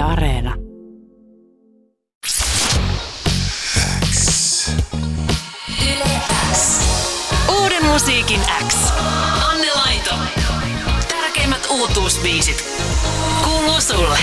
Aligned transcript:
Areena. 0.00 0.54
X. 4.10 4.70
Uuden 7.48 7.84
musiikin 7.84 8.40
X. 8.68 8.74
Anne 9.50 9.66
Laito. 9.74 10.14
Tärkeimmät 11.08 11.66
uutuusbiisit. 11.70 12.64
Kuuluu 13.44 13.80
sulle. 13.80 14.18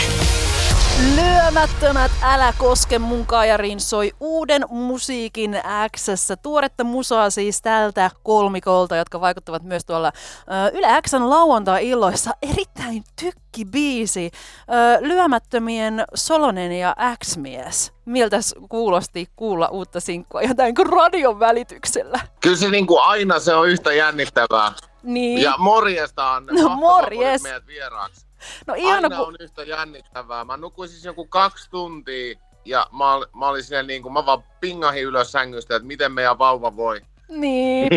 Lyömättömät 1.16 2.12
Älä 2.22 2.54
koske 2.58 3.00
mun 3.00 3.26
kajariin 3.26 3.80
soi 3.80 4.12
uuden 4.20 4.66
musiikin 4.70 5.62
x 5.96 6.08
Tuoretta 6.42 6.84
musaa 6.84 7.30
siis 7.30 7.62
tältä 7.62 8.12
kolmikolta, 8.24 8.96
jotka 8.96 9.22
vaikuttavat 9.22 9.64
myös 9.64 9.86
tuolla 9.86 10.12
uh, 10.14 10.78
Yle 10.78 10.88
Xn 11.08 11.30
lauantai-illoissa. 11.30 12.32
Erittäin 12.42 13.04
tykki 13.22 13.66
biisi. 13.66 14.32
Uh, 14.32 15.08
lyömättömien 15.08 16.06
Solonen 16.14 16.72
ja 16.72 16.96
X-mies. 17.24 17.94
Miltä 18.06 18.38
kuulosti 18.70 19.30
kuulla 19.36 19.68
uutta 19.68 20.00
sinkkua 20.00 20.42
jotain 20.42 20.76
kuin 20.76 20.90
radion 20.90 21.40
välityksellä? 21.40 22.20
Kyllä 22.42 22.58
se 22.58 22.70
niin 22.70 22.88
kuin 22.88 23.02
aina 23.02 23.40
se 23.40 23.54
on 23.54 23.70
yhtä 23.70 23.94
jännittävää. 23.94 24.72
Niin. 25.04 25.42
Ja 25.42 25.56
morjesta 25.58 26.32
on. 26.32 26.46
No 26.46 26.70
morjes. 26.70 27.44
meidät 27.44 27.68
vieraaksi. 27.68 28.27
No 28.68 28.74
ihana, 28.78 29.08
Aina 29.08 29.20
on 29.22 29.36
yhtä 29.40 29.64
jännittävää. 29.64 30.46
Mä 30.46 30.58
nukuin 30.58 30.90
siis 30.90 31.06
joku 31.06 31.26
kaksi 31.26 31.70
tuntia 31.70 32.36
ja 32.66 32.88
mä, 32.92 33.14
ol, 33.14 33.26
mä 33.36 33.48
olin 33.48 33.64
siinä 33.64 33.84
niin 33.84 34.02
kuin, 34.04 34.14
mä 34.14 34.26
vaan 34.26 34.44
pingahin 34.60 35.04
ylös 35.04 35.32
sängystä, 35.32 35.76
että 35.76 35.88
miten 35.88 36.12
meidän 36.12 36.40
vauva 36.40 36.76
voi. 36.76 37.02
Niin, 37.30 37.90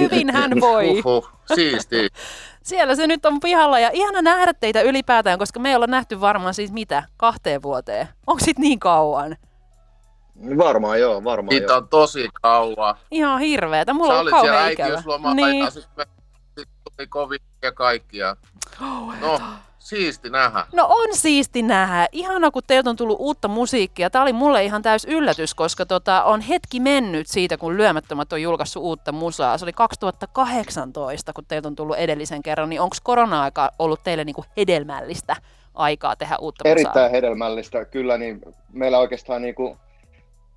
hyvin 0.00 0.30
hän 0.32 0.50
voi. 0.60 0.88
Uhuh, 1.04 1.30
siisti. 1.54 2.08
Siellä 2.62 2.94
se 2.94 3.06
nyt 3.06 3.26
on 3.26 3.40
pihalla 3.40 3.78
ja 3.78 3.90
ihana 3.92 4.22
nähdä 4.22 4.54
teitä 4.54 4.80
ylipäätään, 4.82 5.38
koska 5.38 5.60
me 5.60 5.68
ei 5.68 5.74
olla 5.76 5.86
nähty 5.86 6.20
varmaan 6.20 6.54
siis 6.54 6.72
mitä, 6.72 7.02
kahteen 7.16 7.62
vuoteen. 7.62 8.08
Onko 8.26 8.44
sit 8.44 8.58
niin 8.58 8.78
kauan? 8.78 9.36
Varmaan 10.58 11.00
joo, 11.00 11.24
varmaan 11.24 11.52
Siitä 11.52 11.72
joo. 11.72 11.76
on 11.78 11.88
tosi 11.88 12.28
kauan. 12.42 12.94
Ihan 13.10 13.40
hirveetä, 13.40 13.92
mulla 13.92 14.12
Sä 14.12 14.14
on 14.14 14.20
olit 14.20 14.30
siellä 14.30 14.46
kauhean 14.48 14.72
ikävä. 14.72 14.88
äitiyslomalla 14.88 15.34
Niin. 15.34 15.64
ja 15.64 15.70
sitten 15.70 16.06
tuli 16.56 17.06
kovin 17.08 17.40
ja 17.62 17.72
kaikkia. 17.72 18.36
No, 19.20 19.40
siisti 19.88 20.30
nähdä. 20.30 20.66
No 20.72 20.86
on 20.88 21.08
siisti 21.12 21.62
nähdä. 21.62 22.06
Ihana, 22.12 22.50
kun 22.50 22.62
teiltä 22.66 22.90
on 22.90 22.96
tullut 22.96 23.16
uutta 23.20 23.48
musiikkia. 23.48 24.10
Tämä 24.10 24.22
oli 24.22 24.32
mulle 24.32 24.64
ihan 24.64 24.82
täys 24.82 25.04
yllätys, 25.04 25.54
koska 25.54 25.86
tota, 25.86 26.24
on 26.24 26.40
hetki 26.40 26.80
mennyt 26.80 27.26
siitä, 27.26 27.56
kun 27.56 27.76
Lyömättömät 27.76 28.32
on 28.32 28.42
julkaissut 28.42 28.82
uutta 28.82 29.12
musaa. 29.12 29.58
Se 29.58 29.64
oli 29.64 29.72
2018, 29.72 31.32
kun 31.32 31.44
teiltä 31.48 31.68
on 31.68 31.76
tullut 31.76 31.96
edellisen 31.96 32.42
kerran. 32.42 32.68
Niin 32.68 32.80
onko 32.80 32.96
korona-aika 33.02 33.70
ollut 33.78 34.00
teille 34.04 34.24
niinku 34.24 34.44
hedelmällistä 34.56 35.36
aikaa 35.74 36.16
tehdä 36.16 36.36
uutta 36.40 36.64
musaa? 36.64 36.72
Erittäin 36.72 37.10
hedelmällistä, 37.10 37.84
kyllä, 37.84 38.18
niin 38.18 38.40
meillä 38.72 38.98
oikeastaan 38.98 39.42
niin 39.42 39.54
kuin, 39.54 39.76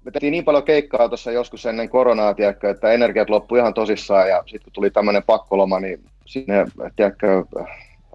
me 0.06 0.12
tehtiin 0.12 0.32
niin 0.32 0.46
paljon 0.46 0.64
keikkaa 0.64 1.08
tuossa 1.10 1.32
joskus 1.32 1.66
ennen 1.66 1.90
koronaa, 1.90 2.34
tiedätkö, 2.34 2.70
että 2.70 2.92
energiat 2.92 3.30
loppui 3.30 3.60
ihan 3.60 3.74
tosissaan 3.74 4.30
ja 4.30 4.44
sitten 4.46 4.64
kun 4.64 4.74
tuli 4.74 4.90
tämmöinen 4.90 5.24
pakkoloma, 5.24 5.80
niin 5.80 6.04
sinne, 6.26 6.66
tiedätkö, 6.96 7.46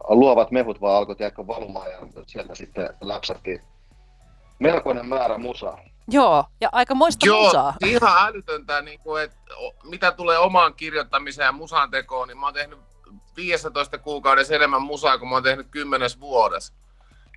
luovat 0.09 0.51
mehut 0.51 0.81
vaan 0.81 0.97
alkoi 0.97 1.17
tiedätkö, 1.17 1.47
valumaan 1.47 1.91
ja 1.91 1.99
sieltä 2.27 2.55
sitten 2.55 2.91
läpsättiin 3.01 3.63
melkoinen 4.59 5.07
määrä 5.09 5.39
musaa. 5.39 5.79
Joo, 6.09 6.45
ja 6.61 6.69
aika 6.73 6.95
moista 6.95 7.27
Joo, 7.27 7.45
musaa. 7.45 7.75
ihan 7.87 8.29
älytöntä, 8.29 8.83
niin 8.83 9.01
kuin, 9.01 9.23
että 9.23 9.37
mitä 9.85 10.13
tulee 10.13 10.39
omaan 10.39 10.75
kirjoittamiseen 10.75 11.47
ja 11.47 11.53
musan 11.53 11.91
tekoon, 11.91 12.29
niin 12.29 12.39
mä 12.39 12.47
oon 12.47 12.55
tehnyt 12.55 12.79
15 13.37 13.99
kuukaudessa 13.99 14.55
enemmän 14.55 14.83
musaa 14.83 15.19
kuin 15.19 15.29
mä 15.29 15.35
oon 15.35 15.43
tehnyt 15.43 15.67
10 15.71 16.11
vuodessa. 16.21 16.73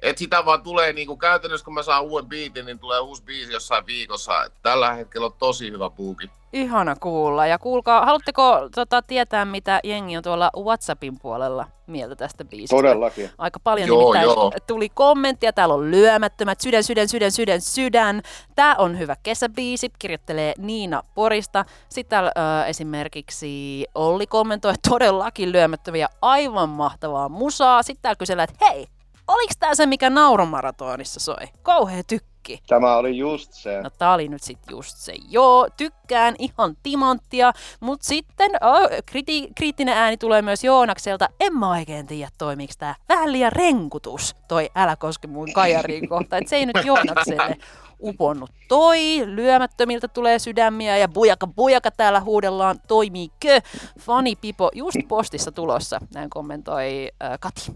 Et 0.02 0.18
sitä 0.18 0.46
vaan 0.46 0.62
tulee 0.62 0.94
niin 0.94 1.08
kuin 1.08 1.20
käytännössä, 1.20 1.66
kun 1.66 1.74
mä 1.74 1.84
saan 1.84 2.04
uuden 2.04 2.30
biitin, 2.30 2.66
niin 2.66 2.80
tulee 2.80 3.00
uusi 3.00 3.24
biisi 3.24 3.54
jossain 3.54 3.86
viikossa. 3.86 4.44
Et 4.44 4.54
tällä 4.62 4.94
hetkellä 4.94 5.26
on 5.26 5.34
tosi 5.40 5.72
hyvä 5.72 5.90
puuki. 5.90 6.30
Ihana 6.54 6.96
kuulla. 6.96 7.48
Ja 7.48 7.60
kuulkaa, 7.60 8.06
haluatteko 8.06 8.70
tota, 8.76 9.02
tietää, 9.02 9.46
mitä 9.46 9.80
jengi 9.84 10.18
on 10.18 10.24
tuolla 10.24 10.52
WhatsAppin 10.58 11.20
puolella 11.22 11.68
mieltä 11.88 12.16
tästä 12.16 12.46
biisistä? 12.46 12.76
Todellakin. 12.76 13.30
Aika 13.38 13.60
paljon 13.60 13.88
Joo, 13.88 14.00
nimittäin 14.00 14.24
joo. 14.24 14.52
tuli 14.68 14.90
kommenttia. 14.90 15.54
Täällä 15.54 15.74
on 15.74 15.92
lyömättömät, 15.92 16.62
sydän, 16.62 16.84
sydän, 16.84 17.10
sydän, 17.10 17.32
sydän, 17.32 17.62
sydän. 17.62 18.22
Tämä 18.56 18.76
on 18.78 19.00
hyvä 19.00 19.16
kesäbiisi, 19.24 19.92
kirjoittelee 20.00 20.54
Niina 20.58 21.04
Porista. 21.16 21.66
Sitten 21.90 22.10
täällä 22.10 22.32
ö, 22.38 22.66
esimerkiksi 22.66 23.86
Olli 23.96 24.28
kommentoi, 24.28 24.74
että 24.74 24.90
todellakin 24.90 25.52
lyömättömiä, 25.52 26.08
aivan 26.22 26.70
mahtavaa 26.70 27.30
musaa. 27.30 27.84
Sitten 27.84 28.02
täällä 28.02 28.16
kysellään, 28.20 28.50
että 28.50 28.66
hei, 28.66 28.88
oliks 29.28 29.58
tää 29.60 29.76
se, 29.76 29.86
mikä 29.86 30.10
nauromaratonissa 30.10 31.20
soi? 31.20 31.48
Kauhea 31.62 32.04
tykki. 32.44 32.64
Tämä 32.68 32.96
oli 32.96 33.18
just 33.18 33.54
se. 33.54 33.82
No 33.82 33.90
tää 33.90 34.14
oli 34.14 34.28
nyt 34.28 34.44
sit 34.44 34.60
just 34.70 34.98
se. 34.98 35.14
Joo, 35.30 35.68
tykkään 35.78 36.36
ihan 36.40 36.78
timanttia, 36.84 37.52
mut 37.80 38.02
sitten 38.02 38.52
oh, 38.62 38.90
kriti- 39.12 39.52
kriittinen 39.56 39.98
ääni 39.98 40.18
tulee 40.18 40.42
myös 40.42 40.64
Joonakselta. 40.64 41.30
En 41.40 41.58
mä 41.58 41.70
oikein 41.70 42.08
tiedä 42.08 42.30
toimiks 42.38 42.78
tää. 42.78 42.96
Vähän 43.10 43.32
liian 43.32 43.52
renkutus 43.52 44.36
toi 44.48 44.70
Älä 44.76 44.96
koske 44.96 45.28
mun 45.28 45.54
kajariin 45.54 46.10
kohta. 46.10 46.38
Et 46.38 46.48
se 46.48 46.56
ei 46.56 46.66
nyt 46.66 46.86
Joonakselle 46.86 47.58
uponnut. 48.02 48.50
Toi 48.68 49.00
lyömättömiltä 49.26 50.08
tulee 50.08 50.40
sydämiä 50.40 50.98
ja 50.98 51.08
bujaka 51.08 51.48
bujaka 51.48 51.92
täällä 51.92 52.22
huudellaan. 52.22 52.80
Toimiikö? 52.88 53.62
Fani 54.00 54.36
Pipo 54.36 54.70
just 54.74 54.98
postissa 55.08 55.52
tulossa. 55.52 56.00
Näin 56.14 56.30
kommentoi 56.30 57.10
äh, 57.24 57.40
Kati. 57.40 57.74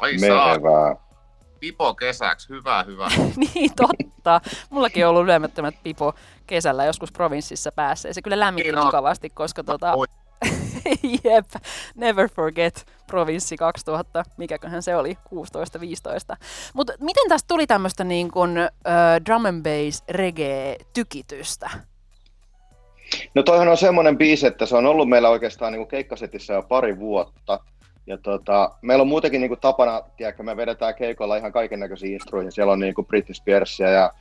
Ai 0.00 0.18
saa, 0.18 0.46
Menevää. 0.46 1.05
Pipo 1.60 1.94
kesäksi, 1.94 2.48
hyvä, 2.48 2.82
hyvä. 2.82 3.08
niin 3.54 3.70
totta. 3.76 4.40
Mullakin 4.70 5.06
on 5.06 5.10
ollut 5.10 5.26
lyömättömät 5.26 5.74
pipo 5.82 6.14
kesällä 6.46 6.84
joskus 6.84 7.12
provinssissa 7.12 7.72
päässä. 7.72 8.08
Ja 8.08 8.14
se 8.14 8.22
kyllä 8.22 8.40
lämmitti 8.40 8.72
Niin 8.72 8.84
mukavasti, 8.84 9.30
koska 9.30 9.64
tota, 9.64 9.94
jep, 11.24 11.46
never 11.94 12.28
forget 12.28 12.86
provinssi 13.06 13.56
2000, 13.56 14.24
mikäköhän 14.36 14.82
se 14.82 14.96
oli, 14.96 15.18
16-15. 16.32 16.36
Mutta 16.74 16.92
miten 17.00 17.28
tästä 17.28 17.48
tuli 17.48 17.66
tämmöistä 17.66 18.04
niin 18.04 18.30
kuin, 18.30 18.58
äh, 18.58 18.70
drum 19.26 19.44
and 19.44 19.62
bass 19.62 20.04
reggae-tykitystä? 20.08 21.70
No 23.34 23.42
toihan 23.42 23.68
on 23.68 23.76
semmoinen 23.76 24.18
biisi, 24.18 24.46
että 24.46 24.66
se 24.66 24.76
on 24.76 24.86
ollut 24.86 25.08
meillä 25.08 25.28
oikeastaan 25.28 25.72
niin 25.72 25.80
kuin 25.80 25.88
keikkasetissä 25.88 26.54
jo 26.54 26.62
pari 26.62 26.98
vuotta. 26.98 27.60
Ja 28.06 28.18
tota, 28.18 28.70
meillä 28.82 29.02
on 29.02 29.08
muutenkin 29.08 29.40
niin 29.40 29.48
kuin 29.48 29.60
tapana, 29.60 30.00
tiedätkö, 30.16 30.42
me 30.42 30.56
vedetään 30.56 30.94
keikolla 30.94 31.36
ihan 31.36 31.52
kaiken 31.52 31.80
näköisiä 31.80 32.12
instruihin. 32.12 32.52
Siellä 32.52 32.72
on 32.72 32.80
niin 32.80 32.94
kuin 32.94 33.06
Britney 33.06 33.34
Spearsia 33.34 33.90
ja 33.90 34.12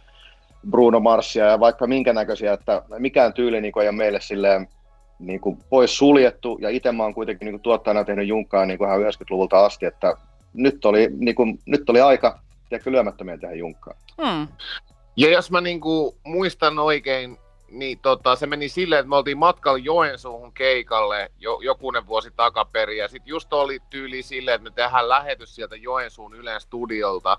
Bruno 0.70 1.00
Marsia 1.00 1.46
ja 1.46 1.60
vaikka 1.60 1.88
minkä 1.88 2.14
näköisiä, 2.14 2.54
että 2.54 2.82
mikään 2.98 3.34
tyyli 3.34 3.62
niin 3.62 3.72
kuin 3.72 3.84
ei 3.84 3.90
ole 3.90 3.96
meille 3.96 4.22
silleen 4.22 4.68
niin 5.20 5.40
kuin 5.40 5.58
pois 5.70 5.98
suljettu. 5.98 6.58
Ja 6.62 6.70
itse 6.70 6.92
mä 6.92 7.04
oon 7.04 7.14
kuitenkin 7.14 7.46
niin 7.46 7.54
kuin 7.54 7.62
tuottajana 7.62 8.04
tehnyt 8.04 8.28
junkkaa 8.28 8.66
niin 8.66 8.78
kuin 8.78 8.88
ihan 8.88 9.02
90-luvulta 9.02 9.66
asti, 9.66 9.86
että 9.86 10.14
nyt 10.54 10.86
oli, 10.86 11.10
niin 11.18 11.36
kuin, 11.36 11.60
nyt 11.66 11.90
oli 11.90 12.02
aika 12.02 12.40
tiedätkö, 12.70 12.92
lyömättömiä 12.92 13.38
tehdä 13.38 13.56
junkkaa. 13.56 13.94
Hmm. 14.24 14.48
Ja 15.18 15.30
jos 15.30 15.52
mä 15.52 15.62
niinku 15.62 16.18
muistan 16.24 16.80
oikein, 16.80 17.38
niin 17.72 18.00
tota, 18.00 18.36
se 18.36 18.48
meni 18.48 18.70
silleen, 18.70 19.00
että 19.00 19.10
me 19.10 19.16
oltiin 19.16 19.38
matkalla 19.38 19.78
Joensuuhun 19.78 20.54
keikalle 20.54 21.32
jo, 21.40 21.60
jokunen 21.62 22.08
vuosi 22.08 22.32
takaperin. 22.36 22.98
Ja 22.98 23.08
sitten 23.08 23.30
just 23.30 23.54
oli 23.54 23.80
tyyli 23.90 24.24
silleen, 24.24 24.56
että 24.56 24.70
me 24.70 24.76
tehdään 24.76 25.10
lähetys 25.10 25.56
sieltä 25.56 25.76
Joensuun 25.76 26.36
Ylen 26.36 26.62
studiolta. 26.62 27.38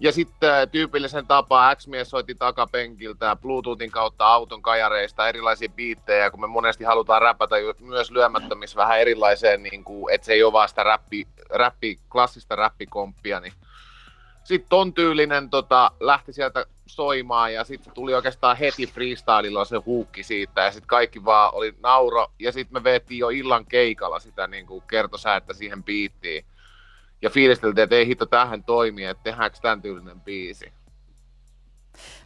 Ja 0.00 0.12
sitten 0.12 0.68
tyypillisen 0.68 1.26
tapaa 1.26 1.76
X-mies 1.76 2.10
soitti 2.10 2.34
takapenkiltä 2.34 3.36
Bluetoothin 3.36 3.90
kautta 3.90 4.26
auton 4.26 4.62
kajareista 4.62 5.28
erilaisia 5.28 5.68
biittejä, 5.68 6.30
kun 6.30 6.40
me 6.40 6.46
monesti 6.46 6.84
halutaan 6.84 7.22
räpätä 7.22 7.56
myös 7.80 8.10
lyömättömissä 8.10 8.76
vähän 8.76 9.00
erilaiseen, 9.00 9.62
niin 9.62 9.84
kuin, 9.84 10.14
että 10.14 10.24
se 10.24 10.32
ei 10.32 10.42
ole 10.42 10.52
vaan 10.52 10.68
sitä 10.68 10.82
räppi, 10.82 11.26
räppi, 11.50 11.98
klassista 12.12 12.56
räppikomppia, 12.56 13.40
niin 13.40 13.52
sitten 14.44 14.68
ton 14.68 14.92
tyylinen 14.92 15.50
tota, 15.50 15.90
lähti 16.00 16.32
sieltä 16.32 16.66
soimaan 16.86 17.54
ja 17.54 17.64
sitten 17.64 17.92
tuli 17.92 18.14
oikeastaan 18.14 18.56
heti 18.56 18.86
freestylilla 18.86 19.64
se 19.64 19.76
huukki 19.76 20.22
siitä 20.22 20.60
ja 20.60 20.70
sitten 20.70 20.88
kaikki 20.88 21.24
vaan 21.24 21.54
oli 21.54 21.74
nauro 21.82 22.32
ja 22.38 22.52
sitten 22.52 22.80
me 22.80 22.84
veettiin 22.84 23.18
jo 23.18 23.28
illan 23.28 23.66
keikalla 23.66 24.20
sitä 24.20 24.46
niin 24.46 24.66
kuin 24.66 24.82
kertosäättä 24.90 25.54
siihen 25.54 25.84
biittiin 25.84 26.44
ja 27.22 27.30
fiilisteltiin, 27.30 27.82
että 27.82 27.96
ei 27.96 28.06
hitto 28.06 28.26
tähän 28.26 28.64
toimi, 28.64 29.04
että 29.04 29.22
tehdäänkö 29.22 29.58
tämän 29.62 29.82
tyylinen 29.82 30.20
biisi. 30.20 30.72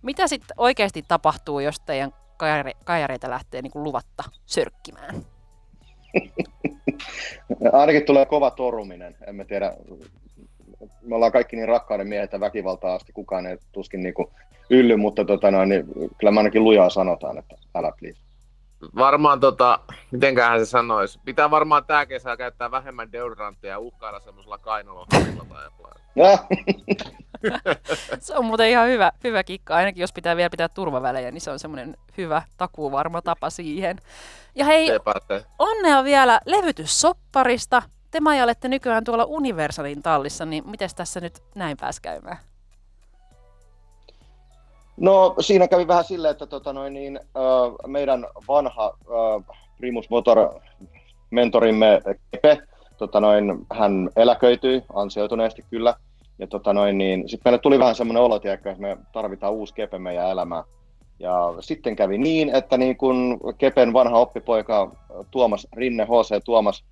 Mitä 0.02 0.26
sitten 0.26 0.54
oikeasti 0.56 1.04
tapahtuu, 1.08 1.60
jos 1.60 1.80
teidän 1.80 2.12
kajare, 2.36 2.72
kajareita 2.84 3.30
lähtee 3.30 3.62
niin 3.62 3.72
kuin 3.72 3.82
luvatta 3.82 4.24
sörkkimään? 4.46 5.22
Ainakin 7.72 8.06
tulee 8.06 8.26
kova 8.26 8.50
toruminen, 8.50 9.16
en 9.26 9.36
mä 9.36 9.44
tiedä. 9.44 9.76
Me 11.02 11.14
ollaan 11.14 11.32
kaikki 11.32 11.56
niin 11.56 11.68
rakkauden 11.68 12.08
miehet 12.08 12.32
ja 12.32 12.40
väkivaltaa 12.40 12.94
asti, 12.94 13.12
kukaan 13.12 13.46
ei 13.46 13.58
tuskin 13.72 14.02
niinku 14.02 14.32
ylly, 14.70 14.96
mutta 14.96 15.24
tota 15.24 15.50
noin, 15.50 15.68
niin 15.68 15.84
kyllä 16.18 16.30
me 16.30 16.38
ainakin 16.38 16.64
lujaa 16.64 16.90
sanotaan, 16.90 17.38
että 17.38 17.56
älä 17.74 17.92
please. 17.98 18.20
Varmaan 18.96 19.40
tota, 19.40 19.78
mitenköhän 20.10 20.58
se 20.58 20.66
sanoisi, 20.66 21.20
pitää 21.24 21.50
varmaan 21.50 21.84
tää 21.84 22.06
kesä 22.06 22.36
käyttää 22.36 22.70
vähemmän 22.70 23.12
deodorantteja 23.12 23.72
ja 23.72 23.78
uhkailla 23.78 24.20
semmoisella 24.20 24.58
kainolohjelmalla 24.58 25.54
tai 25.54 25.64
jotain. 25.64 26.06
Se 28.20 28.36
on 28.36 28.44
muuten 28.44 28.70
ihan 28.70 28.88
hyvä, 28.88 29.12
hyvä 29.24 29.44
kikka, 29.44 29.74
ainakin 29.74 30.00
jos 30.00 30.12
pitää 30.12 30.36
vielä 30.36 30.50
pitää 30.50 30.68
turvavälejä, 30.68 31.30
niin 31.30 31.40
se 31.40 31.50
on 31.50 31.58
semmoinen 31.58 31.96
hyvä 32.18 32.42
takuvarma 32.56 33.22
tapa 33.22 33.50
siihen. 33.50 33.96
Ja 34.54 34.64
hei, 34.64 34.86
Sepä 34.86 35.14
onnea 35.58 36.04
vielä 36.04 36.40
levytyssopparista. 36.46 37.82
Te 38.10 38.20
Maija 38.20 38.44
olette 38.44 38.68
nykyään 38.68 39.04
tuolla 39.04 39.24
Universalin 39.24 40.02
tallissa, 40.02 40.44
niin 40.44 40.70
miten 40.70 40.88
tässä 40.96 41.20
nyt 41.20 41.42
näin 41.54 41.76
pääs 41.80 42.00
käymään? 42.00 42.38
No 44.96 45.34
siinä 45.40 45.68
kävi 45.68 45.88
vähän 45.88 46.04
silleen, 46.04 46.32
että 46.32 46.46
tota 46.46 46.72
noin, 46.72 46.92
niin, 46.92 47.16
äh, 47.16 47.72
meidän 47.86 48.26
vanha 48.48 48.92
äh, 49.00 49.56
Primus 49.78 50.10
Motor 50.10 50.60
mentorimme 51.30 52.00
Kepe, 52.30 52.58
tota 52.96 53.20
noin, 53.20 53.66
hän 53.72 54.10
eläköityi 54.16 54.82
ansioituneesti 54.94 55.64
kyllä. 55.70 55.94
Ja 56.38 56.46
tota 56.46 56.72
noin, 56.72 56.98
niin, 56.98 57.28
sitten 57.28 57.50
meille 57.50 57.58
tuli 57.58 57.78
vähän 57.78 57.94
semmoinen 57.94 58.22
olo, 58.22 58.36
että 58.36 58.74
me 58.78 58.96
tarvitaan 59.12 59.52
uusi 59.52 59.74
Kepe 59.74 59.98
meidän 59.98 60.30
elämään. 60.30 60.64
Ja 61.18 61.54
sitten 61.60 61.96
kävi 61.96 62.18
niin, 62.18 62.54
että 62.54 62.76
niin 62.78 62.96
kun 62.96 63.40
Kepen 63.58 63.92
vanha 63.92 64.18
oppipoika 64.18 64.90
Tuomas 65.30 65.66
Rinne, 65.72 66.04
HC 66.04 66.44
Tuomas, 66.44 66.84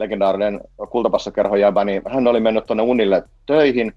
legendaarinen 0.00 0.60
kultapassakerhon 0.90 1.60
jäbä, 1.60 1.84
niin 1.84 2.02
hän 2.08 2.26
oli 2.26 2.40
mennyt 2.40 2.66
tuonne 2.66 2.82
Unille 2.82 3.22
töihin. 3.46 3.92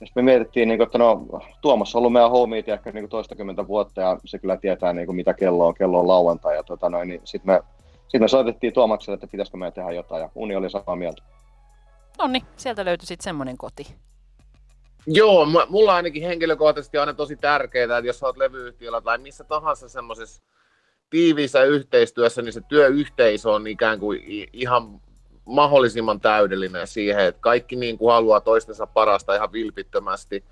Ja 0.00 0.06
sitten 0.06 0.24
me 0.24 0.30
mietittiin, 0.32 0.68
niin 0.68 0.78
kun, 0.78 0.86
että 0.86 0.98
no, 0.98 1.26
Tuomas 1.60 1.94
on 1.94 1.98
ollut 1.98 2.12
meidän 2.12 2.30
homiit 2.30 2.68
ehkä 2.68 2.92
niin 2.92 3.08
toistakymmentä 3.08 3.68
vuotta 3.68 4.00
ja 4.00 4.18
se 4.24 4.38
kyllä 4.38 4.56
tietää, 4.56 4.92
niin 4.92 5.06
kuin, 5.06 5.16
mitä 5.16 5.34
kello 5.34 5.66
on. 5.66 5.74
Kello 5.74 6.00
on 6.00 6.08
lauantai. 6.08 6.56
Ja 6.56 6.62
tota 6.62 6.90
noin, 6.90 7.08
niin 7.08 7.20
sitten 7.24 7.54
me, 7.54 7.62
sit 8.08 8.20
me 8.20 8.28
soitettiin 8.28 8.72
Tuomakselle, 8.72 9.14
että 9.14 9.26
pitäisikö 9.26 9.58
meidän 9.58 9.72
tehdä 9.72 9.90
jotain 9.90 10.22
ja 10.22 10.30
Uni 10.34 10.56
oli 10.56 10.70
samaa 10.70 10.96
mieltä. 10.96 11.22
No 12.18 12.26
niin, 12.26 12.44
sieltä 12.56 12.84
löytyi 12.84 13.06
sitten 13.06 13.24
semmoinen 13.24 13.56
koti. 13.56 13.86
Joo, 15.06 15.46
mulla 15.68 15.94
ainakin 15.94 16.22
henkilökohtaisesti 16.22 16.98
on 16.98 17.02
aina 17.02 17.14
tosi 17.14 17.36
tärkeää, 17.36 17.98
että 17.98 18.08
jos 18.08 18.22
olet 18.22 18.36
levyyhtiöllä 18.36 19.00
tai 19.00 19.18
missä 19.18 19.44
tahansa 19.44 19.88
semmoisessa 19.88 20.42
tiiviissä 21.10 21.62
yhteistyössä, 21.62 22.42
niin 22.42 22.52
se 22.52 22.60
työyhteisö 22.68 23.50
on 23.50 23.66
ikään 23.66 24.00
kuin 24.00 24.20
ihan 24.52 25.00
mahdollisimman 25.44 26.20
täydellinen 26.20 26.86
siihen, 26.86 27.24
että 27.24 27.40
kaikki 27.40 27.76
niin 27.76 27.98
kuin 27.98 28.12
haluaa 28.12 28.40
toistensa 28.40 28.86
parasta 28.86 29.34
ihan 29.34 29.52
vilpittömästi 29.52 30.44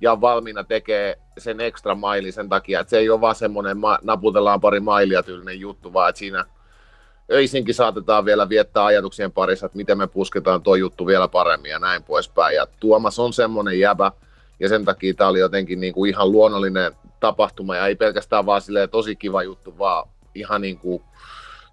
ja 0.00 0.12
on 0.12 0.20
valmiina 0.20 0.64
tekee 0.64 1.18
sen 1.38 1.60
ekstra 1.60 1.94
maili 1.94 2.32
sen 2.32 2.48
takia, 2.48 2.80
että 2.80 2.90
se 2.90 2.98
ei 2.98 3.10
ole 3.10 3.20
vaan 3.20 3.34
semmoinen 3.34 3.78
ma- 3.78 3.98
naputellaan 4.02 4.60
pari 4.60 4.80
mailia 4.80 5.22
tyylinen 5.22 5.60
juttu, 5.60 5.92
vaan 5.92 6.08
että 6.08 6.18
siinä 6.18 6.44
öisinkin 7.32 7.74
saatetaan 7.74 8.24
vielä 8.24 8.48
viettää 8.48 8.84
ajatuksien 8.84 9.32
parissa, 9.32 9.66
että 9.66 9.76
miten 9.76 9.98
me 9.98 10.06
pusketaan 10.06 10.62
tuo 10.62 10.74
juttu 10.74 11.06
vielä 11.06 11.28
paremmin 11.28 11.70
ja 11.70 11.78
näin 11.78 12.02
poispäin. 12.02 12.56
Ja 12.56 12.66
Tuomas 12.80 13.18
on 13.18 13.32
semmoinen 13.32 13.78
jäbä, 13.78 14.12
ja 14.60 14.68
sen 14.68 14.84
takia 14.84 15.14
tämä 15.14 15.30
oli 15.30 15.38
jotenkin 15.38 15.80
niin 15.80 15.94
kuin 15.94 16.10
ihan 16.10 16.32
luonnollinen 16.32 16.92
tapahtuma, 17.20 17.76
ja 17.76 17.86
ei 17.86 17.96
pelkästään 17.96 18.46
vaan 18.46 18.62
tosi 18.90 19.16
kiva 19.16 19.42
juttu, 19.42 19.78
vaan 19.78 20.08
ihan 20.34 20.60
niin 20.60 20.78
kuin 20.78 21.02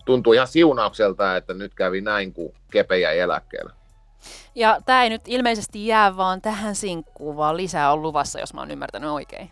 tuntuu 0.08 0.34
ihan 0.34 0.48
siunaukselta, 0.48 1.36
että 1.36 1.54
nyt 1.54 1.74
kävi 1.74 2.02
näin, 2.02 2.34
kun 2.34 2.54
Kepe 2.72 2.98
jäi 2.98 3.20
eläkkeelle. 3.20 3.72
Ja 4.56 4.82
tämä 4.86 5.04
ei 5.04 5.10
nyt 5.10 5.22
ilmeisesti 5.28 5.88
jää 5.88 6.18
vaan 6.18 6.42
tähän 6.42 6.76
sinkkuun, 6.76 7.38
vaan 7.38 7.58
lisää 7.58 7.94
on 7.94 8.02
luvassa, 8.02 8.40
jos 8.40 8.54
mä 8.54 8.62
oon 8.62 8.72
ymmärtänyt 8.72 9.10
oikein. 9.10 9.50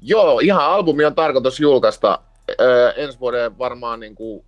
Joo, 0.00 0.40
ihan 0.40 0.64
albumi 0.64 1.04
on 1.04 1.14
tarkoitus 1.14 1.60
julkaista 1.60 2.18
öö, 2.60 2.92
ensi 2.92 3.20
vuoden 3.20 3.58
varmaan 3.58 4.00
niin 4.00 4.14
kuin 4.14 4.44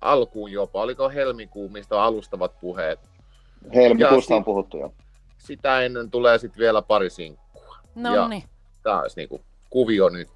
alkuun 0.00 0.52
jopa. 0.52 0.80
Oliko 0.82 1.08
helmikuu, 1.08 1.68
mistä 1.68 1.96
on 1.96 2.02
alustavat 2.02 2.60
puheet? 2.60 3.00
Helmikuusta 3.74 4.34
on 4.34 4.44
puhuttu 4.44 4.78
jo. 4.78 4.92
Sitä 5.38 5.80
ennen 5.82 6.10
tulee 6.10 6.38
sitten 6.38 6.58
vielä 6.58 6.82
pari 6.82 7.10
sinkkua. 7.10 7.76
No 7.94 8.28
niin. 8.28 8.44
Tämä 8.82 9.00
olisi 9.00 9.16
niin 9.16 9.28
kuin 9.28 9.42
kuvio 9.70 10.08
nyt 10.08 10.28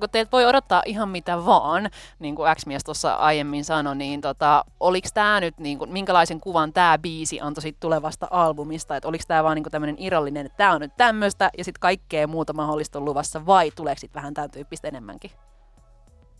kun 0.00 0.10
teiltä 0.12 0.30
voi 0.32 0.46
odottaa 0.46 0.82
ihan 0.86 1.08
mitä 1.08 1.46
vaan, 1.46 1.90
niin 2.18 2.36
kuin 2.36 2.56
X-mies 2.56 2.84
tuossa 2.84 3.14
aiemmin 3.14 3.64
sanoi, 3.64 3.96
niin 3.96 4.20
tota, 4.20 4.64
oliko 4.80 5.08
tämä 5.14 5.40
nyt, 5.40 5.58
niin 5.58 5.78
kuin, 5.78 5.92
minkälaisen 5.92 6.40
kuvan 6.40 6.72
tämä 6.72 6.98
biisi 6.98 7.40
antoi 7.40 7.62
sit 7.62 7.80
tulevasta 7.80 8.28
albumista, 8.30 8.96
että 8.96 9.08
oliko 9.08 9.24
tämä 9.28 9.44
vaan 9.44 9.54
niin 9.54 9.70
tämmöinen 9.70 9.96
irrallinen, 9.98 10.46
että 10.46 10.56
tämä 10.56 10.72
on 10.72 10.80
nyt 10.80 10.96
tämmöistä 10.96 11.50
ja 11.58 11.64
sitten 11.64 11.80
kaikkea 11.80 12.26
muuta 12.26 12.52
mahdollista 12.52 12.98
on 12.98 13.04
luvassa, 13.04 13.46
vai 13.46 13.70
tuleeko 13.70 14.00
sitten 14.00 14.20
vähän 14.20 14.34
tämän 14.34 14.50
tyyppistä 14.50 14.88
enemmänkin? 14.88 15.30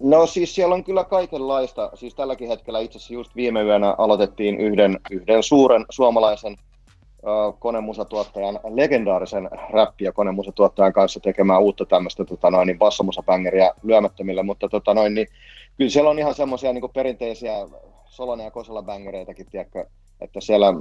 No 0.01 0.27
siis 0.27 0.55
siellä 0.55 0.75
on 0.75 0.85
kyllä 0.85 1.05
kaikenlaista. 1.05 1.91
Siis 1.95 2.15
tälläkin 2.15 2.49
hetkellä 2.49 2.81
itse 2.81 2.99
asiassa 2.99 3.15
just 3.15 3.37
viime 3.37 3.63
yönä 3.63 3.95
aloitettiin 3.99 4.61
yhden, 4.61 5.01
yhden 5.11 5.43
suuren 5.43 5.85
suomalaisen 5.91 6.57
konemusatuottajan, 7.59 8.61
legendaarisen 8.75 9.51
räppi- 9.71 10.05
ja 10.05 10.13
konemusatuottajan 10.13 10.93
kanssa 10.93 11.21
tekemään 11.21 11.63
uutta 11.63 11.85
tämmöistä 11.85 12.25
tota 12.25 12.51
noin, 12.51 12.67
niin 12.67 12.79
bassomusabängeriä 12.79 13.73
lyömättömille, 13.83 14.43
mutta 14.43 14.69
tota 14.69 14.95
noin, 14.95 15.15
niin, 15.15 15.29
kyllä 15.77 15.91
siellä 15.91 16.11
on 16.11 16.19
ihan 16.19 16.35
semmoisia 16.35 16.73
niin 16.73 16.91
perinteisiä 16.95 17.53
Solonen 18.05 18.45
ja 18.45 18.51
Kosola 18.51 18.83
bängereitäkin, 18.83 19.47
tiedätkö, 19.51 19.87
että 20.21 20.41
siellä 20.41 20.75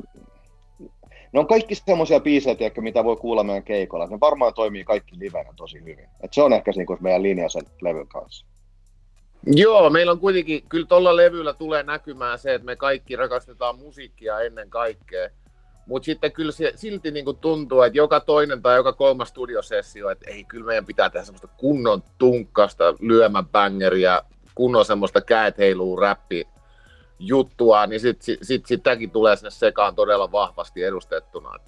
ne 1.31 1.39
on 1.39 1.47
kaikki 1.47 1.75
semmoisia 1.75 2.19
biisejä, 2.19 2.55
tiedätkö, 2.55 2.81
mitä 2.81 3.03
voi 3.03 3.15
kuulla 3.15 3.43
meidän 3.43 3.63
keikolla. 3.63 4.07
Ne 4.07 4.19
varmaan 4.19 4.53
toimii 4.53 4.83
kaikki 4.83 5.19
livenä 5.19 5.53
tosi 5.55 5.79
hyvin. 5.79 6.09
Et 6.21 6.33
se 6.33 6.41
on 6.41 6.53
ehkä 6.53 6.71
niin 6.75 6.85
kuin 6.85 6.99
meidän 7.01 7.23
linja 7.23 7.49
sen 7.49 7.63
levyn 7.81 8.07
kanssa. 8.07 8.45
Joo, 9.45 9.89
meillä 9.89 10.11
on 10.11 10.19
kuitenkin, 10.19 10.63
kyllä 10.69 10.87
tuolla 10.87 11.15
levyllä 11.15 11.53
tulee 11.53 11.83
näkymään 11.83 12.39
se, 12.39 12.53
että 12.53 12.65
me 12.65 12.75
kaikki 12.75 13.15
rakastetaan 13.15 13.79
musiikkia 13.79 14.39
ennen 14.39 14.69
kaikkea. 14.69 15.29
Mutta 15.85 16.05
sitten 16.05 16.31
kyllä 16.31 16.51
se, 16.51 16.71
silti 16.75 17.11
niinku 17.11 17.33
tuntuu, 17.33 17.81
että 17.81 17.97
joka 17.97 18.19
toinen 18.19 18.61
tai 18.61 18.75
joka 18.75 18.93
kolmas 18.93 19.29
studiosessio, 19.29 20.09
että 20.09 20.29
ei, 20.29 20.43
kyllä 20.43 20.65
meidän 20.65 20.85
pitää 20.85 21.09
tehdä 21.09 21.25
semmoista 21.25 21.47
kunnon 21.47 22.03
tunkkasta 22.17 22.83
lyömäbängeriä, 22.99 24.21
kunnon 24.55 24.85
semmoista 24.85 25.21
käet 25.21 25.57
heiluu 25.57 25.97
räppi 25.97 26.47
juttua, 27.19 27.87
niin 27.87 27.99
sitten 27.99 28.25
sit, 28.25 28.39
sit, 28.41 28.65
sitäkin 28.65 29.11
tulee 29.11 29.35
sinne 29.35 29.49
sekaan 29.49 29.95
todella 29.95 30.31
vahvasti 30.31 30.83
edustettuna 30.83 31.59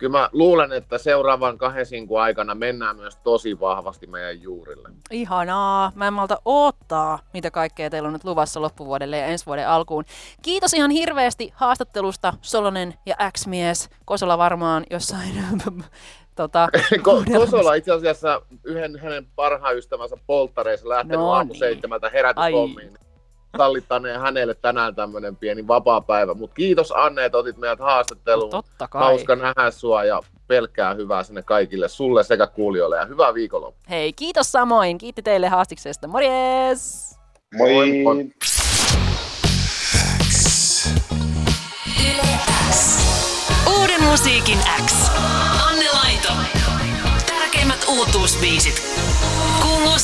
kyllä 0.00 0.18
mä 0.18 0.28
luulen, 0.32 0.72
että 0.72 0.98
seuraavan 0.98 1.58
kahden 1.58 1.86
sinkun 1.86 2.20
aikana 2.20 2.54
mennään 2.54 2.96
myös 2.96 3.16
tosi 3.16 3.60
vahvasti 3.60 4.06
meidän 4.06 4.42
juurille. 4.42 4.88
Ihanaa. 5.10 5.92
Mä 5.94 6.06
en 6.06 6.12
malta 6.12 6.38
odottaa, 6.44 7.18
mitä 7.32 7.50
kaikkea 7.50 7.90
teillä 7.90 8.06
on 8.06 8.12
nyt 8.12 8.24
luvassa 8.24 8.60
loppuvuodelle 8.60 9.18
ja 9.18 9.26
ensi 9.26 9.46
vuoden 9.46 9.68
alkuun. 9.68 10.04
Kiitos 10.42 10.74
ihan 10.74 10.90
hirveästi 10.90 11.52
haastattelusta 11.54 12.34
Solonen 12.42 12.94
ja 13.06 13.16
X-mies. 13.32 13.90
Kosola 14.04 14.38
varmaan 14.38 14.84
jossain 14.90 15.34
tota, 16.36 16.68
Ko- 17.08 17.38
Kosola 17.38 17.74
itse 17.74 17.92
asiassa 17.92 18.42
yhden 18.64 18.98
hänen 18.98 19.26
parhaan 19.36 19.76
ystävänsä 19.76 20.16
polttareissa 20.26 20.88
lähtenyt 20.88 21.20
no 21.20 21.32
aamu 21.32 21.52
niin. 21.52 21.58
seitsemältä 21.58 22.10
herätyshommiin 22.10 22.92
sallittaneen 23.56 24.20
hänelle 24.20 24.54
tänään 24.54 24.94
tämmöinen 24.94 25.36
pieni 25.36 25.66
vapaa-päivä. 25.66 26.34
Mutta 26.34 26.54
kiitos 26.54 26.92
Anne, 26.96 27.24
että 27.24 27.38
otit 27.38 27.56
meidät 27.56 27.78
haastatteluun. 27.78 28.50
No, 28.50 28.62
totta 28.62 28.88
kai. 28.88 29.02
Hauska 29.02 29.36
nähdä 29.36 29.70
sua 29.70 30.04
ja 30.04 30.22
pelkkää 30.48 30.94
hyvää 30.94 31.22
sinne 31.22 31.42
kaikille, 31.42 31.88
sulle 31.88 32.24
sekä 32.24 32.46
kuulijoille 32.46 32.96
ja 32.96 33.06
hyvää 33.06 33.34
viikonloppua. 33.34 33.84
Hei, 33.90 34.12
kiitos 34.12 34.52
samoin. 34.52 34.98
Kiitti 34.98 35.22
teille 35.22 35.48
haastiksesta. 35.48 36.08
Morjes! 36.08 37.10
Moi! 37.54 37.74
Moi. 37.74 38.02
Moi. 38.02 38.30
Uuden 43.80 44.02
musiikin 44.02 44.58
X. 44.86 45.10
Anne 45.68 45.84
Laito. 45.92 46.32
Tärkeimmät 47.26 47.86
uutuusbiisit. 47.88 48.82
Kuuluu 49.62 49.98